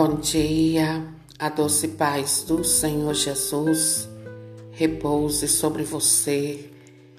[0.00, 1.04] Bom dia,
[1.40, 4.08] a doce paz do Senhor Jesus
[4.70, 6.70] repouse sobre você,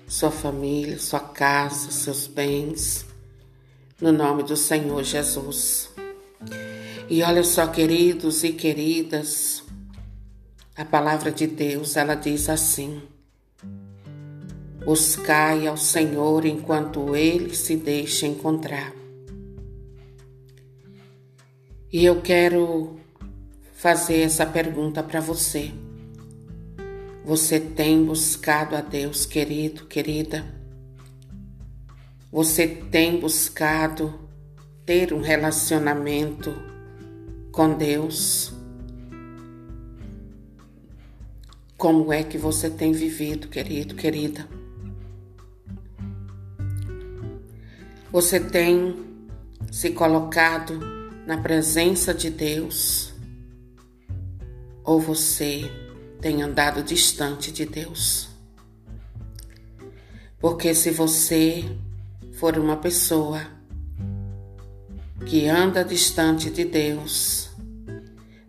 [0.08, 3.06] sua família, sua casa, seus bens,
[4.00, 5.90] no nome do Senhor Jesus.
[7.10, 9.62] E olha só, queridos e queridas,
[10.74, 13.02] a palavra de Deus, ela diz assim:
[14.86, 18.99] Buscai ao Senhor enquanto ele se deixa encontrar.
[21.92, 23.00] E eu quero
[23.74, 25.72] fazer essa pergunta para você.
[27.26, 30.46] Você tem buscado a Deus, querido, querida?
[32.32, 34.20] Você tem buscado
[34.86, 36.54] ter um relacionamento
[37.52, 38.54] com Deus?
[41.76, 44.48] Como é que você tem vivido, querido, querida?
[48.12, 48.96] Você tem
[49.72, 50.99] se colocado
[51.30, 53.14] na presença de Deus
[54.84, 55.72] ou você
[56.20, 58.30] tem andado distante de Deus?
[60.40, 61.64] Porque se você
[62.34, 63.46] for uma pessoa
[65.24, 67.52] que anda distante de Deus,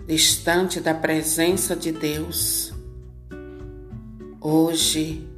[0.06, 2.72] distante da presença de Deus,
[4.40, 5.28] hoje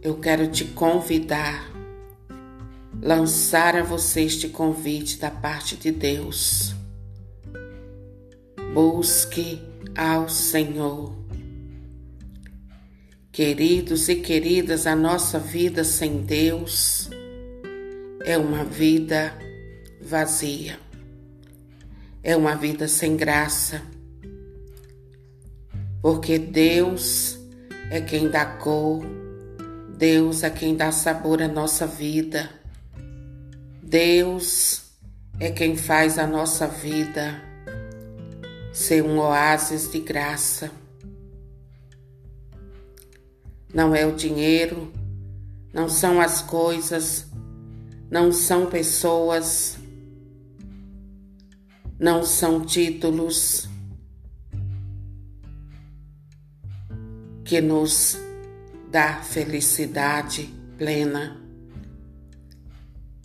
[0.00, 1.68] eu quero te convidar,
[3.02, 6.80] lançar a você este convite da parte de Deus
[8.72, 9.60] Busque
[9.94, 11.14] ao Senhor.
[13.30, 17.10] Queridos e queridas, a nossa vida sem Deus
[18.24, 19.34] é uma vida
[20.00, 20.78] vazia,
[22.22, 23.82] é uma vida sem graça,
[26.00, 27.38] porque Deus
[27.90, 29.04] é quem dá cor,
[29.98, 32.48] Deus é quem dá sabor à nossa vida,
[33.82, 34.84] Deus
[35.38, 37.51] é quem faz a nossa vida
[38.72, 40.70] ser um oásis de graça.
[43.72, 44.92] Não é o dinheiro,
[45.72, 47.26] não são as coisas,
[48.10, 49.78] não são pessoas,
[51.98, 53.68] não são títulos
[57.44, 58.18] que nos
[58.90, 61.40] dá felicidade plena.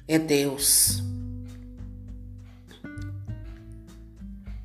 [0.07, 1.06] É Deus.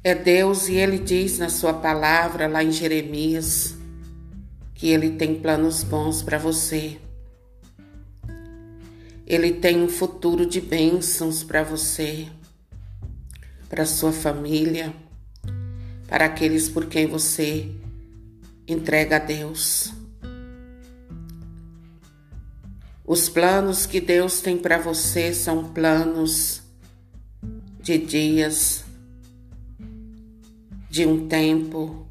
[0.05, 3.77] É Deus e Ele diz na Sua palavra, lá em Jeremias,
[4.75, 6.99] que Ele tem planos bons para você.
[9.25, 12.27] Ele tem um futuro de bênçãos para você,
[13.69, 14.93] para sua família,
[16.09, 17.71] para aqueles por quem você
[18.67, 19.93] entrega a Deus.
[23.07, 26.61] Os planos que Deus tem para você são planos
[27.81, 28.85] de dias
[30.93, 32.07] de um tempo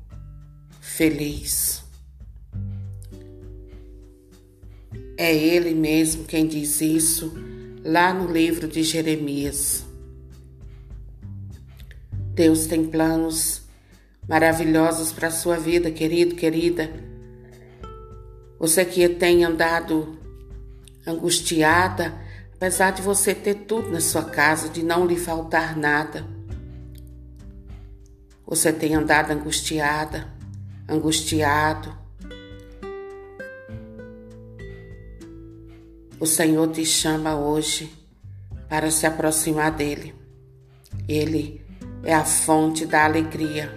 [0.79, 1.83] feliz.
[5.15, 7.31] É Ele mesmo quem diz isso
[7.85, 9.85] lá no livro de Jeremias.
[12.33, 13.61] Deus tem planos
[14.27, 16.91] maravilhosos para a sua vida, querido, querida.
[18.57, 20.17] Você que tem andado
[21.05, 22.19] angustiada,
[22.55, 26.40] apesar de você ter tudo na sua casa, de não lhe faltar nada.
[28.51, 30.27] Você tem andado angustiada,
[30.85, 31.97] angustiado.
[36.19, 37.89] O Senhor te chama hoje
[38.67, 40.13] para se aproximar dele.
[41.07, 41.61] Ele
[42.03, 43.71] é a fonte da alegria.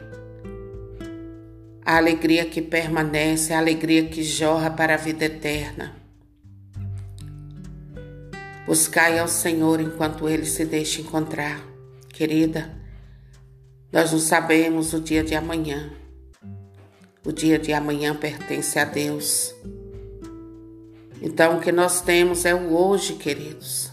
[1.87, 5.95] A alegria que permanece, a alegria que jorra para a vida eterna.
[8.67, 11.63] Buscai ao Senhor enquanto ele se deixa encontrar.
[12.09, 12.83] Querida,
[13.95, 15.93] nós não sabemos o dia de amanhã.
[17.25, 19.55] O dia de amanhã pertence a Deus.
[21.23, 23.93] Então, o que nós temos é o hoje, queridos.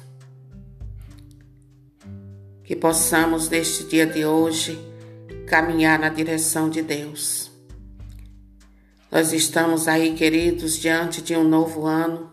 [2.64, 4.76] Que possamos, neste dia de hoje,
[5.46, 7.52] caminhar na direção de Deus.
[9.12, 12.32] Nós estamos aí, queridos, diante de um novo ano.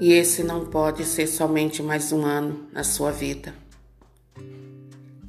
[0.00, 3.61] E esse não pode ser somente mais um ano na sua vida.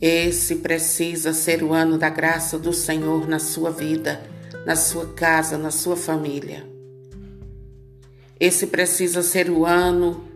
[0.05, 4.21] Esse precisa ser o ano da graça do Senhor na sua vida,
[4.65, 6.67] na sua casa, na sua família.
[8.37, 10.27] Esse precisa ser o ano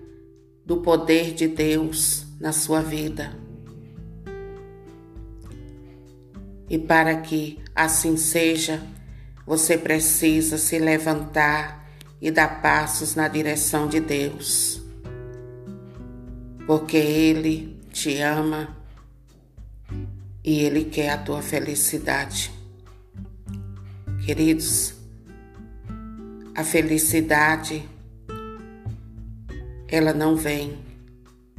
[0.65, 3.33] do poder de Deus na sua vida.
[6.69, 8.81] E para que assim seja,
[9.45, 11.85] você precisa se levantar
[12.21, 14.81] e dar passos na direção de Deus.
[16.65, 18.76] Porque Ele te ama
[20.47, 22.49] e Ele quer a tua felicidade.
[24.25, 24.93] Queridos,
[26.55, 27.83] a felicidade
[29.89, 30.77] ela não vem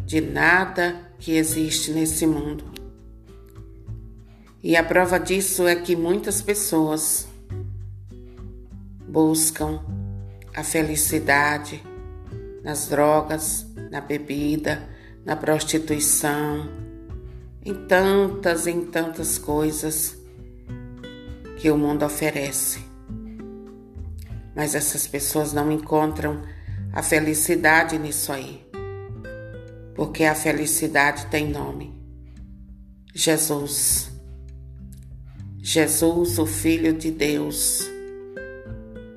[0.06, 2.64] de nada que existe nesse mundo.
[4.62, 7.28] E a prova disso é que muitas pessoas
[9.06, 9.84] buscam
[10.56, 11.82] a felicidade
[12.64, 14.88] nas drogas, na bebida,
[15.26, 16.87] na prostituição,
[17.64, 20.16] em tantas, em tantas coisas
[21.58, 22.80] que o mundo oferece.
[24.54, 26.42] Mas essas pessoas não encontram
[26.92, 28.66] a felicidade nisso aí.
[29.94, 31.92] Porque a felicidade tem nome:
[33.14, 34.10] Jesus.
[35.60, 37.86] Jesus, o Filho de Deus,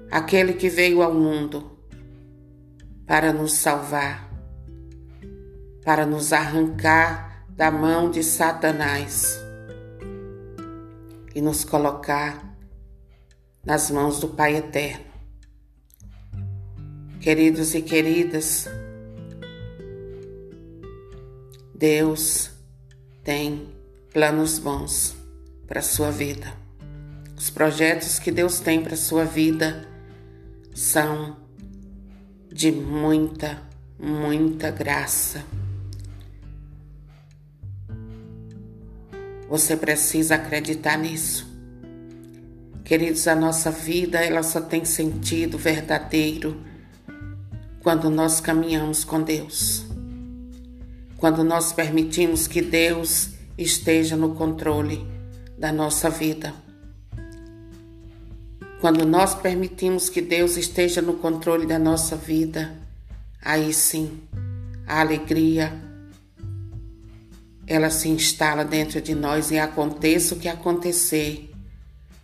[0.10, 1.72] aquele que veio ao mundo
[3.06, 4.30] para nos salvar,
[5.84, 7.31] para nos arrancar
[7.62, 9.40] da mão de Satanás
[11.36, 12.58] e nos colocar
[13.64, 15.06] nas mãos do Pai Eterno.
[17.20, 18.68] Queridos e queridas,
[21.76, 22.50] Deus
[23.24, 23.72] tem
[24.12, 25.16] planos bons
[25.68, 26.52] para a sua vida.
[27.38, 29.88] Os projetos que Deus tem para a sua vida
[30.74, 31.38] são
[32.52, 33.62] de muita,
[34.00, 35.46] muita graça.
[39.52, 41.46] Você precisa acreditar nisso.
[42.86, 46.56] Queridos, a nossa vida ela só tem sentido verdadeiro
[47.82, 49.86] quando nós caminhamos com Deus.
[51.18, 55.06] Quando nós permitimos que Deus esteja no controle
[55.58, 56.54] da nossa vida.
[58.80, 62.74] Quando nós permitimos que Deus esteja no controle da nossa vida,
[63.42, 64.18] aí sim,
[64.88, 65.91] a alegria
[67.72, 71.50] ela se instala dentro de nós e aconteça o que acontecer,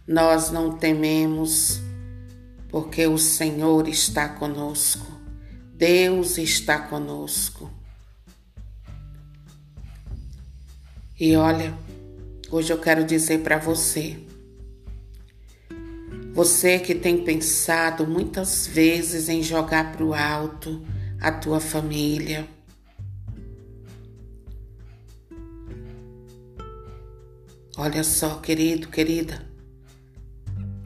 [0.06, 1.80] nós não tememos,
[2.68, 5.08] porque o Senhor está conosco.
[5.74, 7.72] Deus está conosco.
[11.18, 11.74] E olha,
[12.52, 14.20] hoje eu quero dizer para você,
[16.34, 20.86] você que tem pensado muitas vezes em jogar para o alto
[21.22, 22.57] a tua família,
[27.78, 29.46] olha só, querido, querida,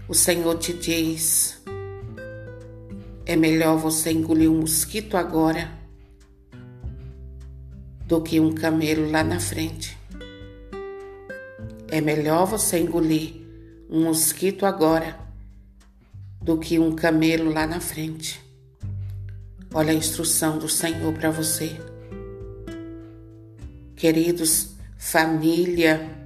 [0.07, 1.61] o Senhor te diz
[3.25, 5.71] é melhor você engolir um mosquito agora
[8.05, 9.97] do que um camelo lá na frente.
[11.87, 13.35] É melhor você engolir
[13.89, 15.17] um mosquito agora
[16.41, 18.41] do que um camelo lá na frente.
[19.73, 21.71] Olha a instrução do Senhor para você.
[23.95, 26.20] Queridos, família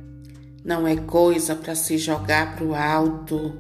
[0.66, 3.56] não é coisa para se jogar para o alto.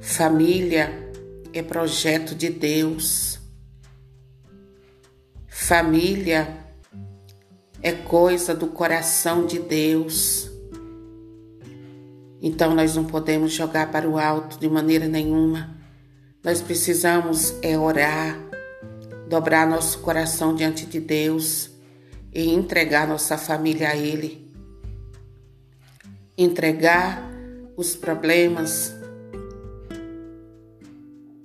[0.00, 1.10] Família
[1.52, 3.40] é projeto de Deus.
[5.48, 6.56] Família
[7.82, 10.48] é coisa do coração de Deus.
[12.40, 15.76] Então nós não podemos jogar para o alto de maneira nenhuma.
[16.44, 18.38] Nós precisamos é orar,
[19.28, 21.68] dobrar nosso coração diante de Deus
[22.32, 24.43] e entregar nossa família a Ele.
[26.36, 27.22] Entregar
[27.76, 28.92] os problemas,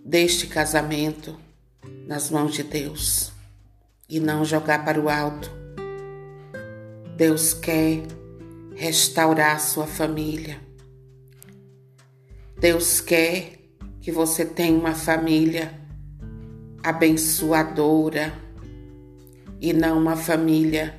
[0.09, 1.37] deste casamento
[2.07, 3.31] nas mãos de Deus
[4.09, 5.51] e não jogar para o alto.
[7.15, 8.01] Deus quer
[8.75, 10.59] restaurar sua família.
[12.59, 13.59] Deus quer
[14.01, 15.79] que você tenha uma família
[16.81, 18.33] abençoadora
[19.61, 20.97] e não uma família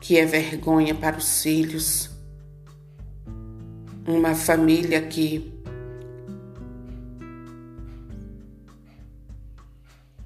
[0.00, 2.17] que é vergonha para os filhos.
[4.08, 5.52] Uma família que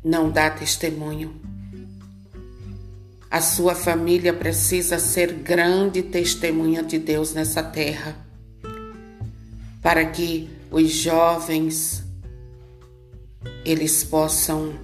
[0.04, 1.34] não dá testemunho.
[3.28, 8.16] A sua família precisa ser grande testemunha de Deus nessa terra,
[9.82, 12.04] para que os jovens
[13.64, 14.78] eles possam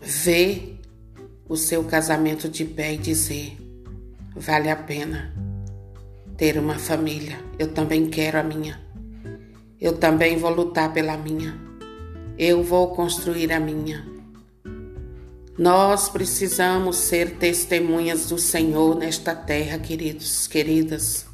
[0.00, 0.80] ver
[1.46, 3.58] o seu casamento de pé e dizer:
[4.34, 5.45] vale a pena
[6.36, 7.38] ter uma família.
[7.58, 8.80] Eu também quero a minha.
[9.80, 11.66] Eu também vou lutar pela minha
[12.38, 14.06] eu vou construir a minha.
[15.58, 21.24] Nós precisamos ser testemunhas do Senhor nesta terra, queridos, queridas.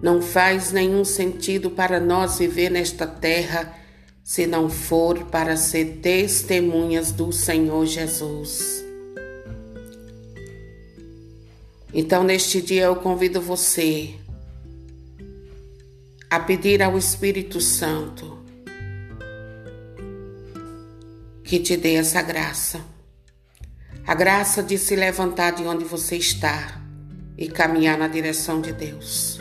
[0.00, 3.74] Não faz nenhum sentido para nós viver nesta terra
[4.24, 8.87] se não for para ser testemunhas do Senhor Jesus.
[11.92, 14.14] Então, neste dia, eu convido você
[16.30, 18.38] a pedir ao Espírito Santo
[21.42, 22.80] que te dê essa graça.
[24.06, 26.82] A graça de se levantar de onde você está
[27.36, 29.40] e caminhar na direção de Deus.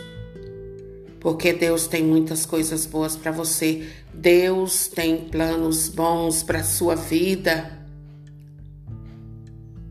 [1.20, 3.90] Porque Deus tem muitas coisas boas para você.
[4.14, 7.77] Deus tem planos bons para sua vida.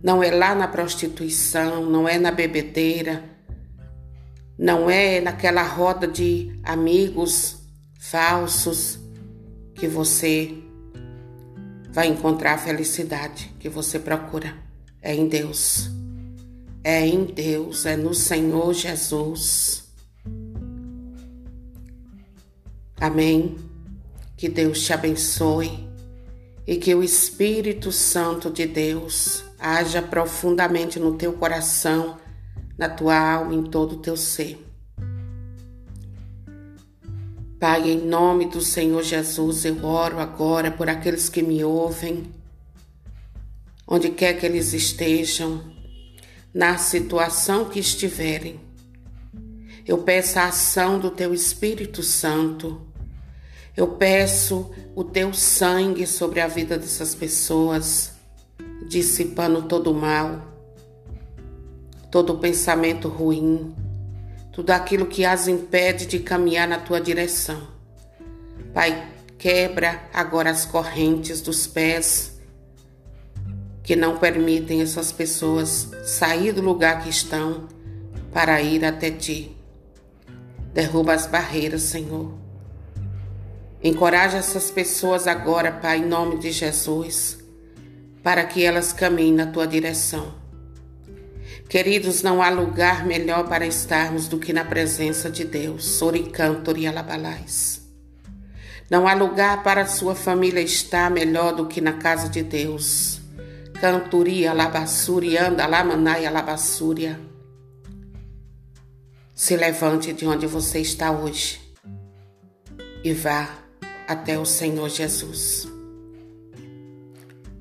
[0.07, 3.25] Não é lá na prostituição, não é na bebedeira,
[4.57, 7.57] não é naquela roda de amigos
[7.99, 9.01] falsos
[9.75, 10.55] que você
[11.91, 14.57] vai encontrar a felicidade que você procura.
[15.03, 15.91] É em Deus.
[16.85, 19.93] É em Deus, é no Senhor Jesus.
[23.01, 23.57] Amém.
[24.37, 25.85] Que Deus te abençoe
[26.65, 32.19] e que o Espírito Santo de Deus haja profundamente no teu coração,
[32.77, 34.63] na tua alma, em todo o teu ser.
[37.59, 42.31] Pai, em nome do Senhor Jesus, eu oro agora por aqueles que me ouvem,
[43.87, 45.63] onde quer que eles estejam,
[46.53, 48.61] na situação que estiverem.
[49.87, 52.81] Eu peço a ação do teu Espírito Santo.
[53.77, 58.16] Eu peço o teu sangue sobre a vida dessas pessoas
[58.85, 60.40] dissipando todo o mal,
[62.11, 63.75] todo o pensamento ruim,
[64.52, 67.68] tudo aquilo que as impede de caminhar na tua direção.
[68.73, 72.38] Pai, quebra agora as correntes dos pés
[73.83, 77.68] que não permitem essas pessoas sair do lugar que estão
[78.33, 79.56] para ir até ti.
[80.73, 82.33] Derruba as barreiras, Senhor.
[83.83, 87.46] Encoraja essas pessoas agora, Pai, em nome de Jesus
[88.26, 90.35] para que elas caminhem na tua direção.
[91.68, 95.85] Queridos, não há lugar melhor para estarmos do que na presença de Deus.
[95.85, 97.83] Soricantor e alabalais.
[98.90, 103.21] Não há lugar para a sua família estar melhor do que na casa de Deus.
[103.80, 107.21] Canturia, alabassúria, anda, lamanai, alabassúria.
[109.37, 111.61] Se levante de onde você está hoje
[113.04, 113.49] e vá
[114.09, 115.75] até o Senhor Jesus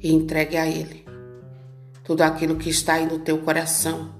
[0.05, 1.03] e entregue a Ele
[2.03, 4.13] tudo aquilo que está aí no teu coração,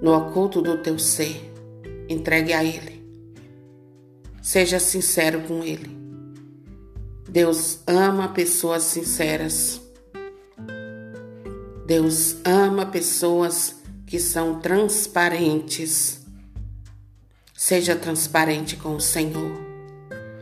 [0.00, 1.52] no oculto do teu ser.
[2.08, 3.04] Entregue a Ele.
[4.40, 5.90] Seja sincero com Ele.
[7.28, 9.80] Deus ama pessoas sinceras.
[11.84, 13.74] Deus ama pessoas
[14.06, 16.24] que são transparentes.
[17.52, 19.50] Seja transparente com o Senhor.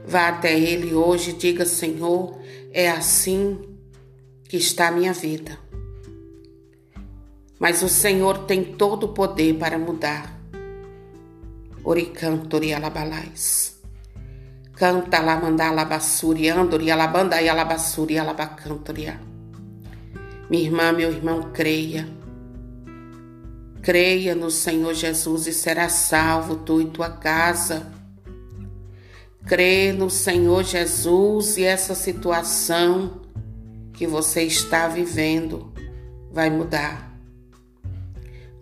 [0.06, 2.38] Vá até Ele hoje e diga: Senhor,
[2.70, 3.73] é assim
[4.54, 5.58] que está a minha vida.
[7.58, 10.32] Mas o Senhor tem todo o poder para mudar.
[11.82, 13.82] Oricantori alabalais.
[14.74, 19.20] Canta lamandá alabassuri, andori alabanda e alabassuri alabacantoria.
[20.48, 22.06] Minha irmã, meu irmão, creia.
[23.82, 27.92] Creia no Senhor Jesus e será salvo tu e tua casa.
[29.44, 33.23] Crê no Senhor Jesus e essa situação
[33.94, 35.72] que você está vivendo
[36.30, 37.14] vai mudar.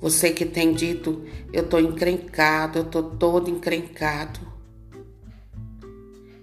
[0.01, 4.41] Você que tem dito, eu estou encrencado, eu estou todo encrencado.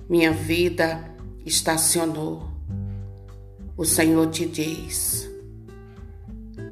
[0.10, 1.16] Minha vida
[1.46, 2.50] estacionou.
[3.78, 5.30] O Senhor te diz: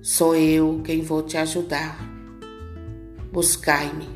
[0.01, 1.99] sou eu quem vou te ajudar.
[3.31, 4.07] Buscai-me.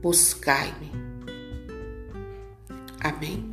[0.00, 0.90] Buscai-me.
[3.00, 3.51] Amém.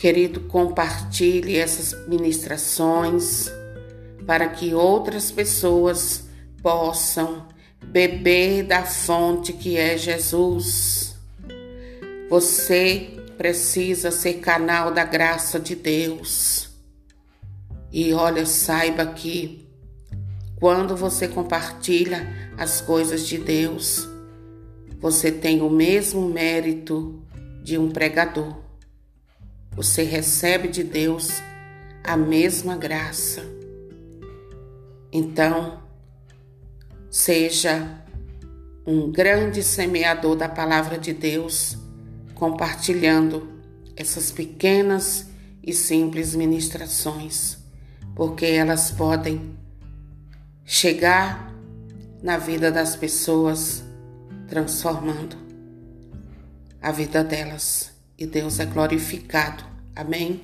[0.00, 3.52] Querido, compartilhe essas ministrações
[4.26, 6.24] para que outras pessoas
[6.62, 7.46] possam
[7.84, 11.14] beber da fonte que é Jesus.
[12.30, 16.70] Você precisa ser canal da graça de Deus.
[17.92, 19.68] E olha, saiba que
[20.56, 22.26] quando você compartilha
[22.56, 24.08] as coisas de Deus,
[24.98, 27.22] você tem o mesmo mérito
[27.62, 28.69] de um pregador.
[29.72, 31.42] Você recebe de Deus
[32.02, 33.42] a mesma graça.
[35.12, 35.80] Então,
[37.08, 38.02] seja
[38.86, 41.78] um grande semeador da palavra de Deus,
[42.34, 43.48] compartilhando
[43.94, 45.26] essas pequenas
[45.62, 47.58] e simples ministrações,
[48.14, 49.56] porque elas podem
[50.64, 51.54] chegar
[52.22, 53.84] na vida das pessoas,
[54.48, 55.36] transformando
[56.82, 59.64] a vida delas e Deus é glorificado.
[59.96, 60.42] Amém?